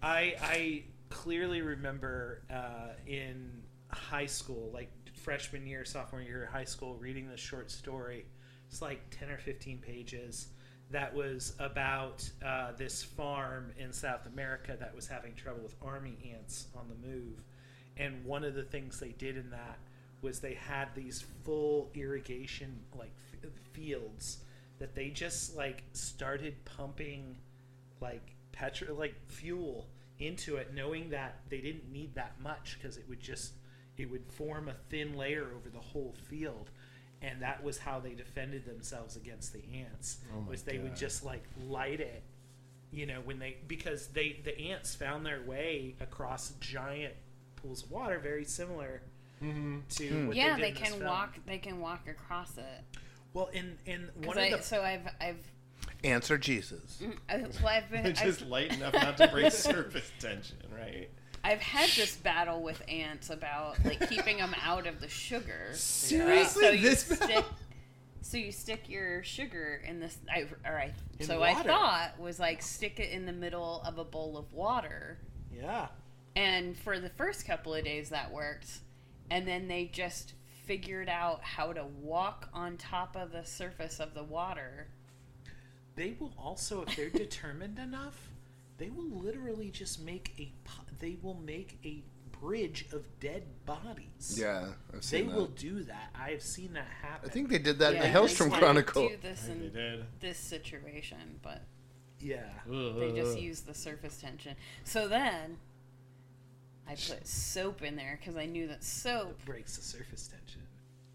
[0.04, 3.50] I I clearly remember uh, in
[3.92, 4.92] high school, like
[5.24, 8.26] freshman year, sophomore year of high school, reading this short story.
[8.70, 10.48] It's like ten or fifteen pages.
[10.92, 16.18] That was about uh, this farm in South America that was having trouble with army
[16.34, 17.44] ants on the move,
[17.98, 19.78] and one of the things they did in that
[20.22, 24.40] was they had these full irrigation like f- fields
[24.80, 27.38] that they just like started pumping
[28.02, 29.88] like petro like fuel
[30.20, 33.54] into it, knowing that they didn't need that much because it would just
[33.98, 36.72] it would form a thin layer over the whole field.
[37.22, 40.18] And that was how they defended themselves against the ants.
[40.34, 42.24] Oh was they would just like light it,
[42.92, 47.14] you know, when they because they the ants found their way across giant
[47.58, 49.02] pools of water, very similar
[49.44, 49.78] Mm-hmm.
[49.92, 51.10] to what yeah, they, they did in this can film.
[51.12, 51.36] walk.
[51.46, 53.00] They can walk across it.
[53.34, 55.52] Well, in in one I, of the so I've I've
[56.04, 57.02] Answer Jesus.
[57.02, 60.58] mm, I, well, I've been It's I've, just light enough not to break surface tension,
[60.78, 61.10] right?
[61.44, 65.68] I've had this battle with ants about like keeping them out of the sugar.
[65.70, 65.76] right?
[65.76, 66.64] Seriously?
[66.64, 67.46] So you This stick,
[68.22, 70.18] so you stick your sugar in this.
[70.32, 70.94] I or I.
[71.20, 74.52] In so I thought was like stick it in the middle of a bowl of
[74.54, 75.18] water,
[75.54, 75.88] yeah.
[76.36, 78.80] and for the first couple of days that worked,
[79.32, 80.34] and then they just
[80.66, 84.88] figured out how to walk on top of the surface of the water.
[85.96, 88.30] They will also, if they're determined enough,
[88.80, 90.52] they will literally just make a.
[91.00, 92.04] They will make a
[92.42, 94.38] bridge of dead bodies.
[94.40, 95.36] Yeah, I've They seen that.
[95.36, 96.10] will do that.
[96.20, 97.30] I have seen that happen.
[97.30, 99.08] I think they did that in the Hellstrom Chronicle.
[99.10, 100.06] Do this in they did.
[100.20, 101.62] this situation, but
[102.20, 102.50] Yeah.
[102.68, 104.56] they just use the surface tension.
[104.84, 105.58] So then
[106.88, 110.62] I put soap in there because I knew that soap It breaks the surface tension.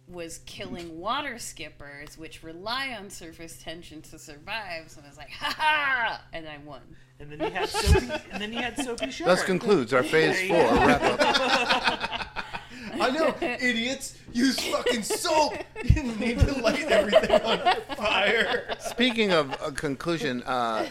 [0.08, 4.90] was killing water skippers, which rely on surface tension to survive.
[4.90, 6.22] So I was like, ha ha!
[6.32, 6.80] And I won.
[7.20, 8.10] And then you had soapy.
[8.32, 9.30] and then you had soapy sugar.
[9.30, 10.86] Thus concludes our Phase There 4 go.
[10.86, 12.20] wrap up.
[13.00, 14.16] I know, idiots.
[14.32, 15.54] Use fucking soap.
[15.84, 17.58] You need to light everything on
[17.94, 18.74] fire.
[18.80, 20.84] Speaking of a conclusion, uh,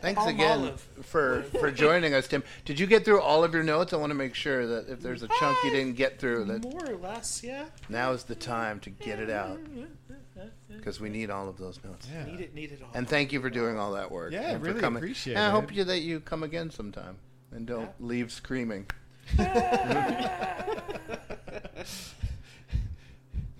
[0.00, 0.88] thanks Palm again olive.
[1.02, 2.44] for for joining us, Tim.
[2.64, 3.92] Did you get through all of your notes?
[3.92, 6.62] I want to make sure that if there's a chunk you didn't get through, that
[6.62, 7.64] More or less, yeah.
[7.88, 9.58] now is the time to get it out
[10.68, 12.08] because we need all of those notes.
[12.12, 12.24] Yeah.
[12.24, 12.90] Need it, need it all.
[12.94, 14.32] And thank you for doing all that work.
[14.32, 14.98] Yeah, and for really coming.
[15.02, 15.52] appreciate and I it.
[15.52, 17.16] hope you that you come again sometime
[17.52, 18.86] and don't leave screaming.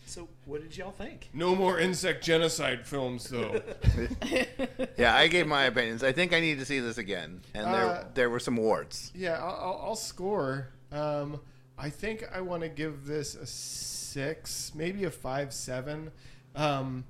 [0.06, 1.28] So, what did y'all think?
[1.34, 3.60] No more insect genocide films, though.
[4.96, 6.02] yeah, I gave my opinions.
[6.02, 9.12] I think I need to see this again, and there Uh, there were some warts.
[9.14, 10.68] Yeah, I'll, I'll, I'll score.
[10.90, 11.40] Um,
[11.76, 16.10] I think I want to give this a six, maybe a five, seven.
[16.54, 17.04] Um,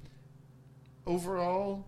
[1.06, 1.86] overall,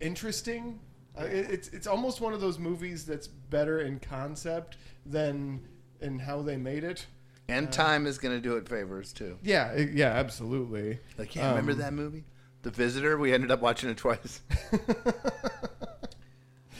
[0.00, 0.80] interesting.
[1.18, 4.76] Uh, it, it's it's almost one of those movies that's better in concept
[5.06, 5.60] than
[6.00, 7.06] in how they made it.
[7.48, 9.36] And time is going to do it favors too.
[9.42, 10.98] Yeah, it- yeah, absolutely.
[11.18, 12.24] Like, yeah, remember Um, that movie,
[12.62, 13.18] The Visitor?
[13.18, 14.40] We ended up watching it twice.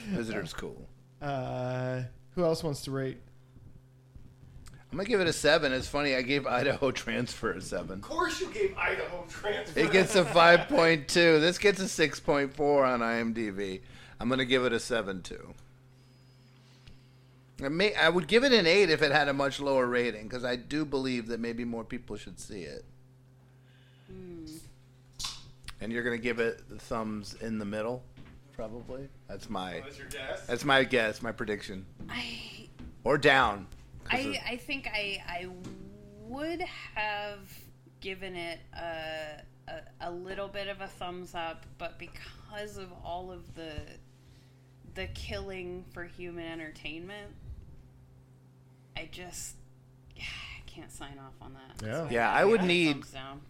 [0.09, 0.89] Visitor's cool.
[1.21, 2.03] Uh,
[2.35, 3.19] who else wants to rate?
[4.93, 5.73] I'm gonna give it a seven.
[5.73, 6.15] It's funny.
[6.15, 8.01] I gave Idaho Transfer a seven.
[8.01, 9.81] Of course, you gave Idaho transfer.
[9.81, 11.07] It gets a 5.2.
[11.41, 13.81] This gets a 6.4 on IMDb.
[14.21, 15.55] I'm gonna give it a seven too.
[17.65, 20.25] I, may, I would give it an eight if it had a much lower rating
[20.25, 22.85] because I do believe that maybe more people should see it.
[24.09, 24.45] Hmm.
[25.81, 28.05] And you're gonna give it the thumbs in the middle,
[28.53, 29.09] probably.
[29.27, 29.79] That's my.
[29.79, 30.47] Oh, That's your guess?
[30.47, 31.23] That's my guess.
[31.23, 31.87] My prediction.
[32.11, 32.69] I
[33.05, 33.67] Or down.
[34.11, 35.49] I, I think I I
[36.27, 36.61] would
[36.95, 37.41] have
[38.01, 43.31] given it a, a a little bit of a thumbs up, but because of all
[43.31, 43.73] of the
[44.95, 47.33] the killing for human entertainment,
[48.97, 49.57] I just
[50.75, 51.85] can't sign off on that.
[51.87, 52.09] Yeah.
[52.11, 53.03] Yeah, I would need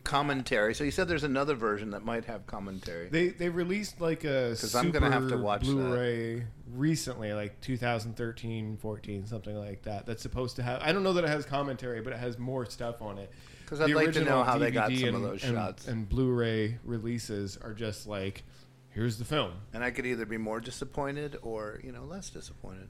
[0.05, 0.75] commentary.
[0.75, 3.09] So you said there's another version that might have commentary.
[3.09, 5.73] They they released like a 'Cause I'm gonna have to super watch that.
[5.73, 10.07] Blu-ray recently, like 2013, 14, something like that.
[10.07, 10.81] That's supposed to have.
[10.83, 13.31] I don't know that it has commentary, but it has more stuff on it.
[13.65, 15.89] Because I'd like to know how they got DVD some of and- those and- shots.
[15.89, 18.43] And Blu-ray releases are just like,
[18.91, 19.53] here's the film.
[19.73, 22.89] And I could either be more disappointed or, you know, less disappointed.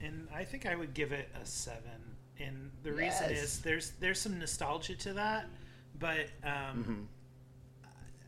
[0.00, 2.11] And I think I would give it a seven.
[2.46, 5.46] And the reason is there's there's some nostalgia to that,
[5.98, 7.08] but um,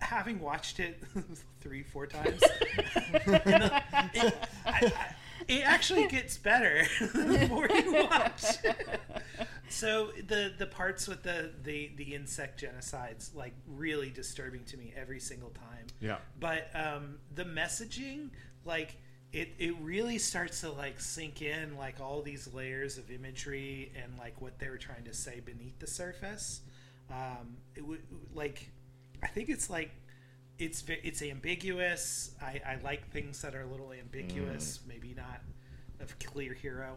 [0.01, 1.03] having watched it
[1.61, 3.83] three four times, and the-
[4.15, 4.35] it,
[4.67, 5.15] I, I,
[5.49, 8.45] it actually gets better the more you watch.
[9.69, 14.93] so the the parts with the, the the insect genocides like really disturbing to me
[14.97, 15.87] every single time.
[16.01, 16.19] Yeah.
[16.39, 18.31] But um, the messaging,
[18.65, 18.97] like
[19.35, 24.17] it, it really starts to like sink in, like all these layers of imagery and
[24.19, 26.61] like what they were trying to say beneath the surface.
[27.11, 28.03] Um, it would
[28.35, 28.71] like,
[29.23, 29.91] I think it's like,
[30.57, 32.31] it's it's ambiguous.
[32.41, 35.41] I, I like things that are a little ambiguous, maybe not
[36.01, 36.97] a clear hero.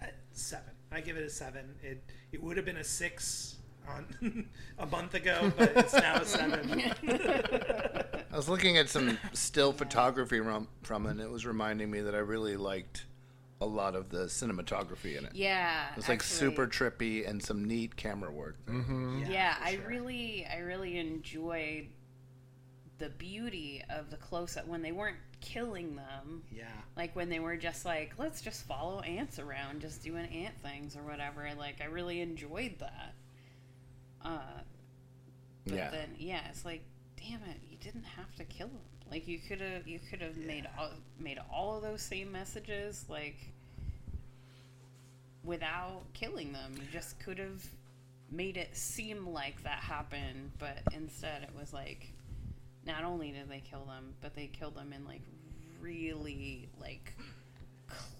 [0.00, 0.70] Uh, Seven.
[0.92, 1.74] I give it a seven.
[1.82, 6.24] It it would have been a six on a month ago, but it's now a
[6.24, 6.82] seven.
[8.32, 12.00] I was looking at some still photography rom- from it, and it was reminding me
[12.02, 13.06] that I really liked
[13.60, 15.34] a lot of the cinematography in it.
[15.34, 16.36] Yeah, It was like actually.
[16.50, 18.56] super trippy and some neat camera work.
[18.66, 19.24] Mm-hmm.
[19.30, 21.88] Yeah, I really, I really enjoyed
[22.98, 26.42] the beauty of the close up when they weren't killing them.
[26.54, 26.64] Yeah.
[26.96, 30.96] Like when they were just like, let's just follow ants around, just doing ant things
[30.96, 31.48] or whatever.
[31.58, 33.14] Like I really enjoyed that.
[34.24, 34.60] Uh,
[35.66, 35.90] but Yeah.
[35.90, 36.82] then yeah, it's like,
[37.16, 38.78] damn it, you didn't have to kill them.
[39.10, 43.04] Like you could have, you could have made all, made all of those same messages
[43.08, 43.36] like
[45.44, 46.74] without killing them.
[46.76, 47.64] You just could have
[48.30, 52.12] made it seem like that happened, but instead it was like
[52.86, 55.22] not only did they kill them, but they killed them in like
[55.80, 57.14] really like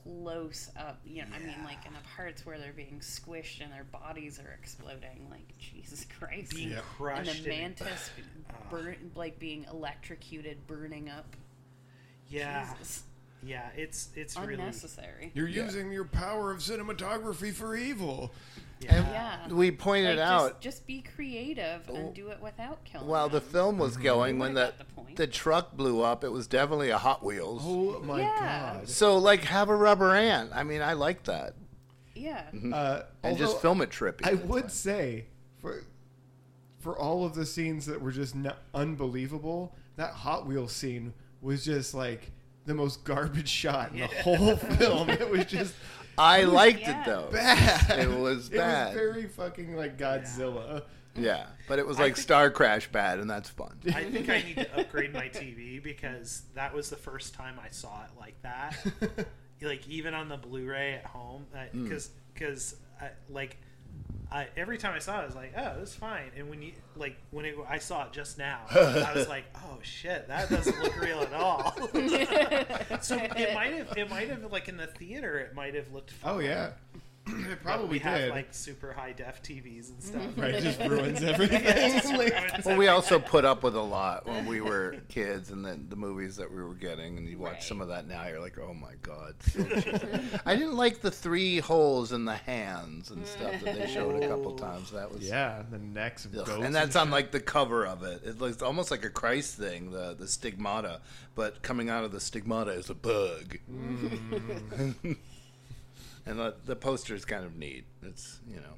[0.04, 1.00] close up.
[1.04, 4.38] You know, I mean, like in the parts where they're being squished and their bodies
[4.38, 5.26] are exploding.
[5.30, 8.10] Like Jesus Christ, Being and crushed the and- mantis
[8.70, 11.36] burn like being electrocuted, burning up.
[12.28, 12.68] Yeah.
[12.78, 13.02] Jesus.
[13.42, 15.30] Yeah, it's it's really unnecessary.
[15.34, 18.32] You're using your power of cinematography for evil.
[18.80, 19.48] Yeah.
[19.48, 23.08] We pointed Like, out Just, just be creative and do it without killing.
[23.08, 26.90] while the film was going, when the the the truck blew up, it was definitely
[26.90, 27.62] a Hot Wheels.
[27.64, 28.74] Oh my Yeah.
[28.76, 28.88] god.
[28.88, 30.50] So like have a rubber ant.
[30.54, 31.54] I mean, I like that.
[32.14, 32.44] Yeah.
[32.72, 34.24] Uh, And just film it trippy.
[34.26, 35.26] I would say
[35.60, 35.82] for
[36.78, 41.64] for all of the scenes that were just not unbelievable, that Hot Wheels scene was
[41.64, 42.30] just like
[42.68, 45.10] the most garbage shot in the whole film.
[45.10, 45.74] It was just
[46.18, 47.00] I it was liked Yeah.
[47.02, 47.28] it though.
[47.32, 47.98] bad.
[47.98, 48.88] It was bad.
[48.88, 50.82] It was very fucking like Godzilla.
[51.16, 53.76] Yeah, but it was like think- Starcrash bad, and that's fun.
[53.94, 57.70] I think I need to upgrade my TV because that was the first time I
[57.70, 58.76] saw it like that.
[59.62, 61.82] like even on the Blu-ray at home, Hmm.
[61.84, 62.76] because because
[63.28, 63.56] like
[64.30, 66.30] I, every time I saw it, I was like, oh, it's fine.
[66.36, 69.78] And when you like when it, I saw it just now, I was like, oh
[69.82, 71.72] shit, that doesn't look real at all.
[73.00, 76.12] so it might have it might have like in the theater, it might have looked.
[76.22, 76.34] Oh, fine.
[76.34, 76.70] Oh yeah.
[77.28, 80.22] It probably we have like super high def TVs and stuff.
[80.36, 81.62] Right, it just ruins everything.
[81.64, 85.50] Yeah, just ruins Well, we also put up with a lot when we were kids,
[85.50, 87.62] and then the movies that we were getting, and you watch Right.
[87.62, 89.34] some of that now, you're like, oh my god.
[89.40, 89.60] so.
[90.46, 94.28] I didn't like the three holes in the hands and stuff that they showed a
[94.28, 94.90] couple times.
[94.92, 96.50] That was yeah, the necks of goats.
[96.50, 98.22] and that's on like the cover of it.
[98.24, 101.00] It looks almost like a Christ thing, the the stigmata,
[101.34, 103.58] but coming out of the stigmata is a bug.
[103.70, 105.16] Mm.
[106.28, 107.84] And the, the poster is kind of neat.
[108.02, 108.74] It's you know.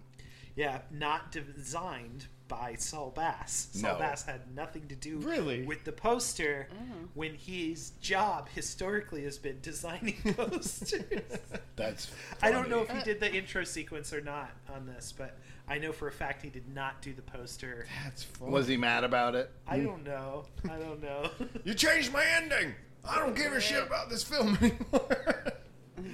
[0.56, 3.68] Yeah, not designed by Saul Bass.
[3.72, 3.98] Saul No.
[3.98, 5.62] Bass had nothing to do Really?
[5.62, 7.08] with the poster Mm.
[7.14, 11.04] when his job historically has been designing posters.
[11.76, 12.10] That's.
[12.42, 15.78] I don't know if he did the intro sequence or not on this, but I
[15.78, 17.86] know for a fact he did not do the poster.
[18.04, 18.50] That's funny.
[18.50, 19.52] Was he mad about it?
[19.68, 20.46] I don't know.
[20.64, 21.30] I don't know.
[21.64, 22.74] You changed my ending.
[23.08, 25.44] I don't give a shit about this film anymore.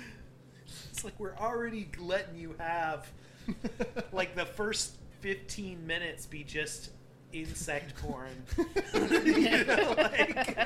[1.07, 3.11] like we're already letting you have
[4.13, 6.91] like the first 15 minutes be just
[7.33, 8.31] insect porn.
[8.95, 10.59] you know, like,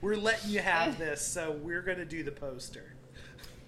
[0.00, 2.94] we're letting you have this, so we're going to do the poster.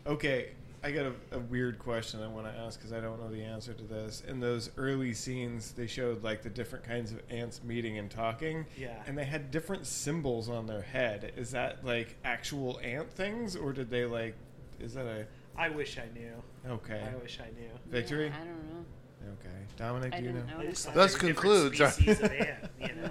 [0.07, 0.49] okay,
[0.83, 3.43] I got a, a weird question I want to ask because I don't know the
[3.43, 4.23] answer to this.
[4.27, 8.65] In those early scenes, they showed like the different kinds of ants meeting and talking.
[8.77, 9.03] Yeah.
[9.07, 11.33] And they had different symbols on their head.
[11.37, 14.35] Is that like actual ant things, or did they like?
[14.81, 15.27] Is that a
[15.59, 16.33] I wish I knew.
[16.75, 17.03] okay?
[17.11, 17.69] I wish I knew.
[17.91, 18.27] Victory.
[18.29, 18.85] Yeah, I don't know.
[19.33, 20.41] Okay, Dominic, I do you know?
[20.41, 20.61] didn't know.
[20.61, 23.11] I Thus they were different concludes our- of ant, you know.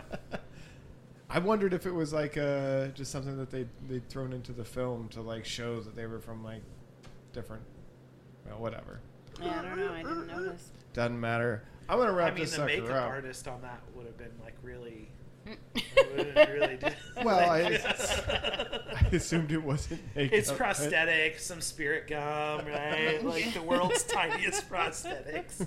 [1.30, 4.64] I wondered if it was like uh, just something that they they'd thrown into the
[4.64, 6.62] film to like show that they were from like
[7.34, 7.64] different.
[8.48, 9.02] Well, whatever.
[9.42, 9.92] Yeah, I don't know.
[9.92, 10.72] I didn't notice.
[10.94, 11.64] Doesn't matter.
[11.90, 13.10] I'm gonna wrap I mean, this the makeup up.
[13.10, 15.10] artist on that would have been like really.
[16.16, 16.80] Would have really
[17.24, 17.62] Well, I,
[19.12, 20.38] I assumed it wasn't makeup.
[20.38, 23.24] It's but- prosthetic, some spirit gum, right?
[23.24, 25.66] Like the world's tiniest prosthetics.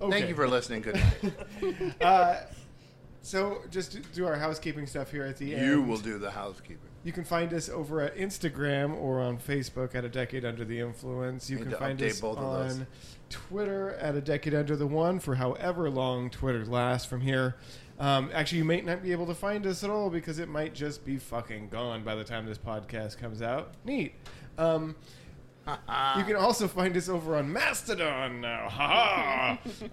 [0.00, 0.82] Thank you for listening.
[0.82, 1.94] Good night.
[2.00, 2.36] uh,
[3.24, 5.66] so just do our housekeeping stuff here at the end.
[5.66, 6.90] you will do the housekeeping.
[7.04, 10.78] You can find us over at Instagram or on Facebook at A Decade Under the
[10.78, 11.48] Influence.
[11.48, 12.86] You Need can find us on
[13.30, 17.56] Twitter at A Decade Under the One for however long Twitter lasts from here.
[17.98, 20.74] Um, actually, you might not be able to find us at all because it might
[20.74, 23.72] just be fucking gone by the time this podcast comes out.
[23.86, 24.14] Neat.
[24.58, 24.96] Um,
[25.66, 28.68] you can also find us over on Mastodon now.
[28.68, 29.58] Ha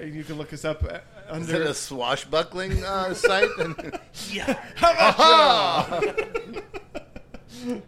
[0.00, 0.82] uh, you can look us up
[1.30, 3.48] uh, Is under it a swashbuckling uh, site?
[4.30, 4.58] Yeah.
[4.76, 6.00] Ha-ha!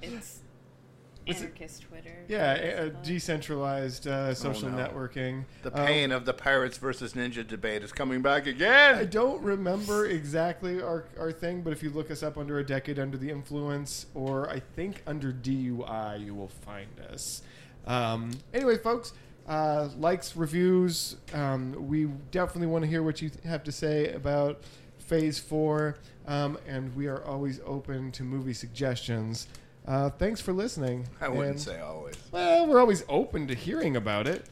[1.26, 2.14] It's Anarchist Twitter.
[2.28, 4.76] Yeah, uh, decentralized uh, social Oh, no.
[4.86, 5.44] networking.
[5.62, 8.96] The Um, pain of the pirates versus ninja debate is coming back again.
[8.96, 12.66] I don't remember exactly our, our thing, but if you look us up under a
[12.66, 17.40] decade under the influence, or I think under DUI, you will find us.
[17.86, 19.14] Um, anyway, folks,
[19.48, 21.16] uh, likes, reviews.
[21.32, 24.62] Um, we definitely want to hear what you th- have to say about
[24.98, 29.46] Phase Four, um, and we are always open to movie suggestions.
[29.86, 31.06] Uh, thanks for listening.
[31.20, 32.14] I wouldn't and- say always.
[32.32, 34.46] Well, we're always open to hearing about it.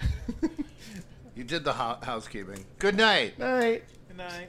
[1.34, 2.64] You did the ho- housekeeping.
[2.80, 3.38] Good night.
[3.38, 3.84] Night.
[4.08, 4.48] Good night.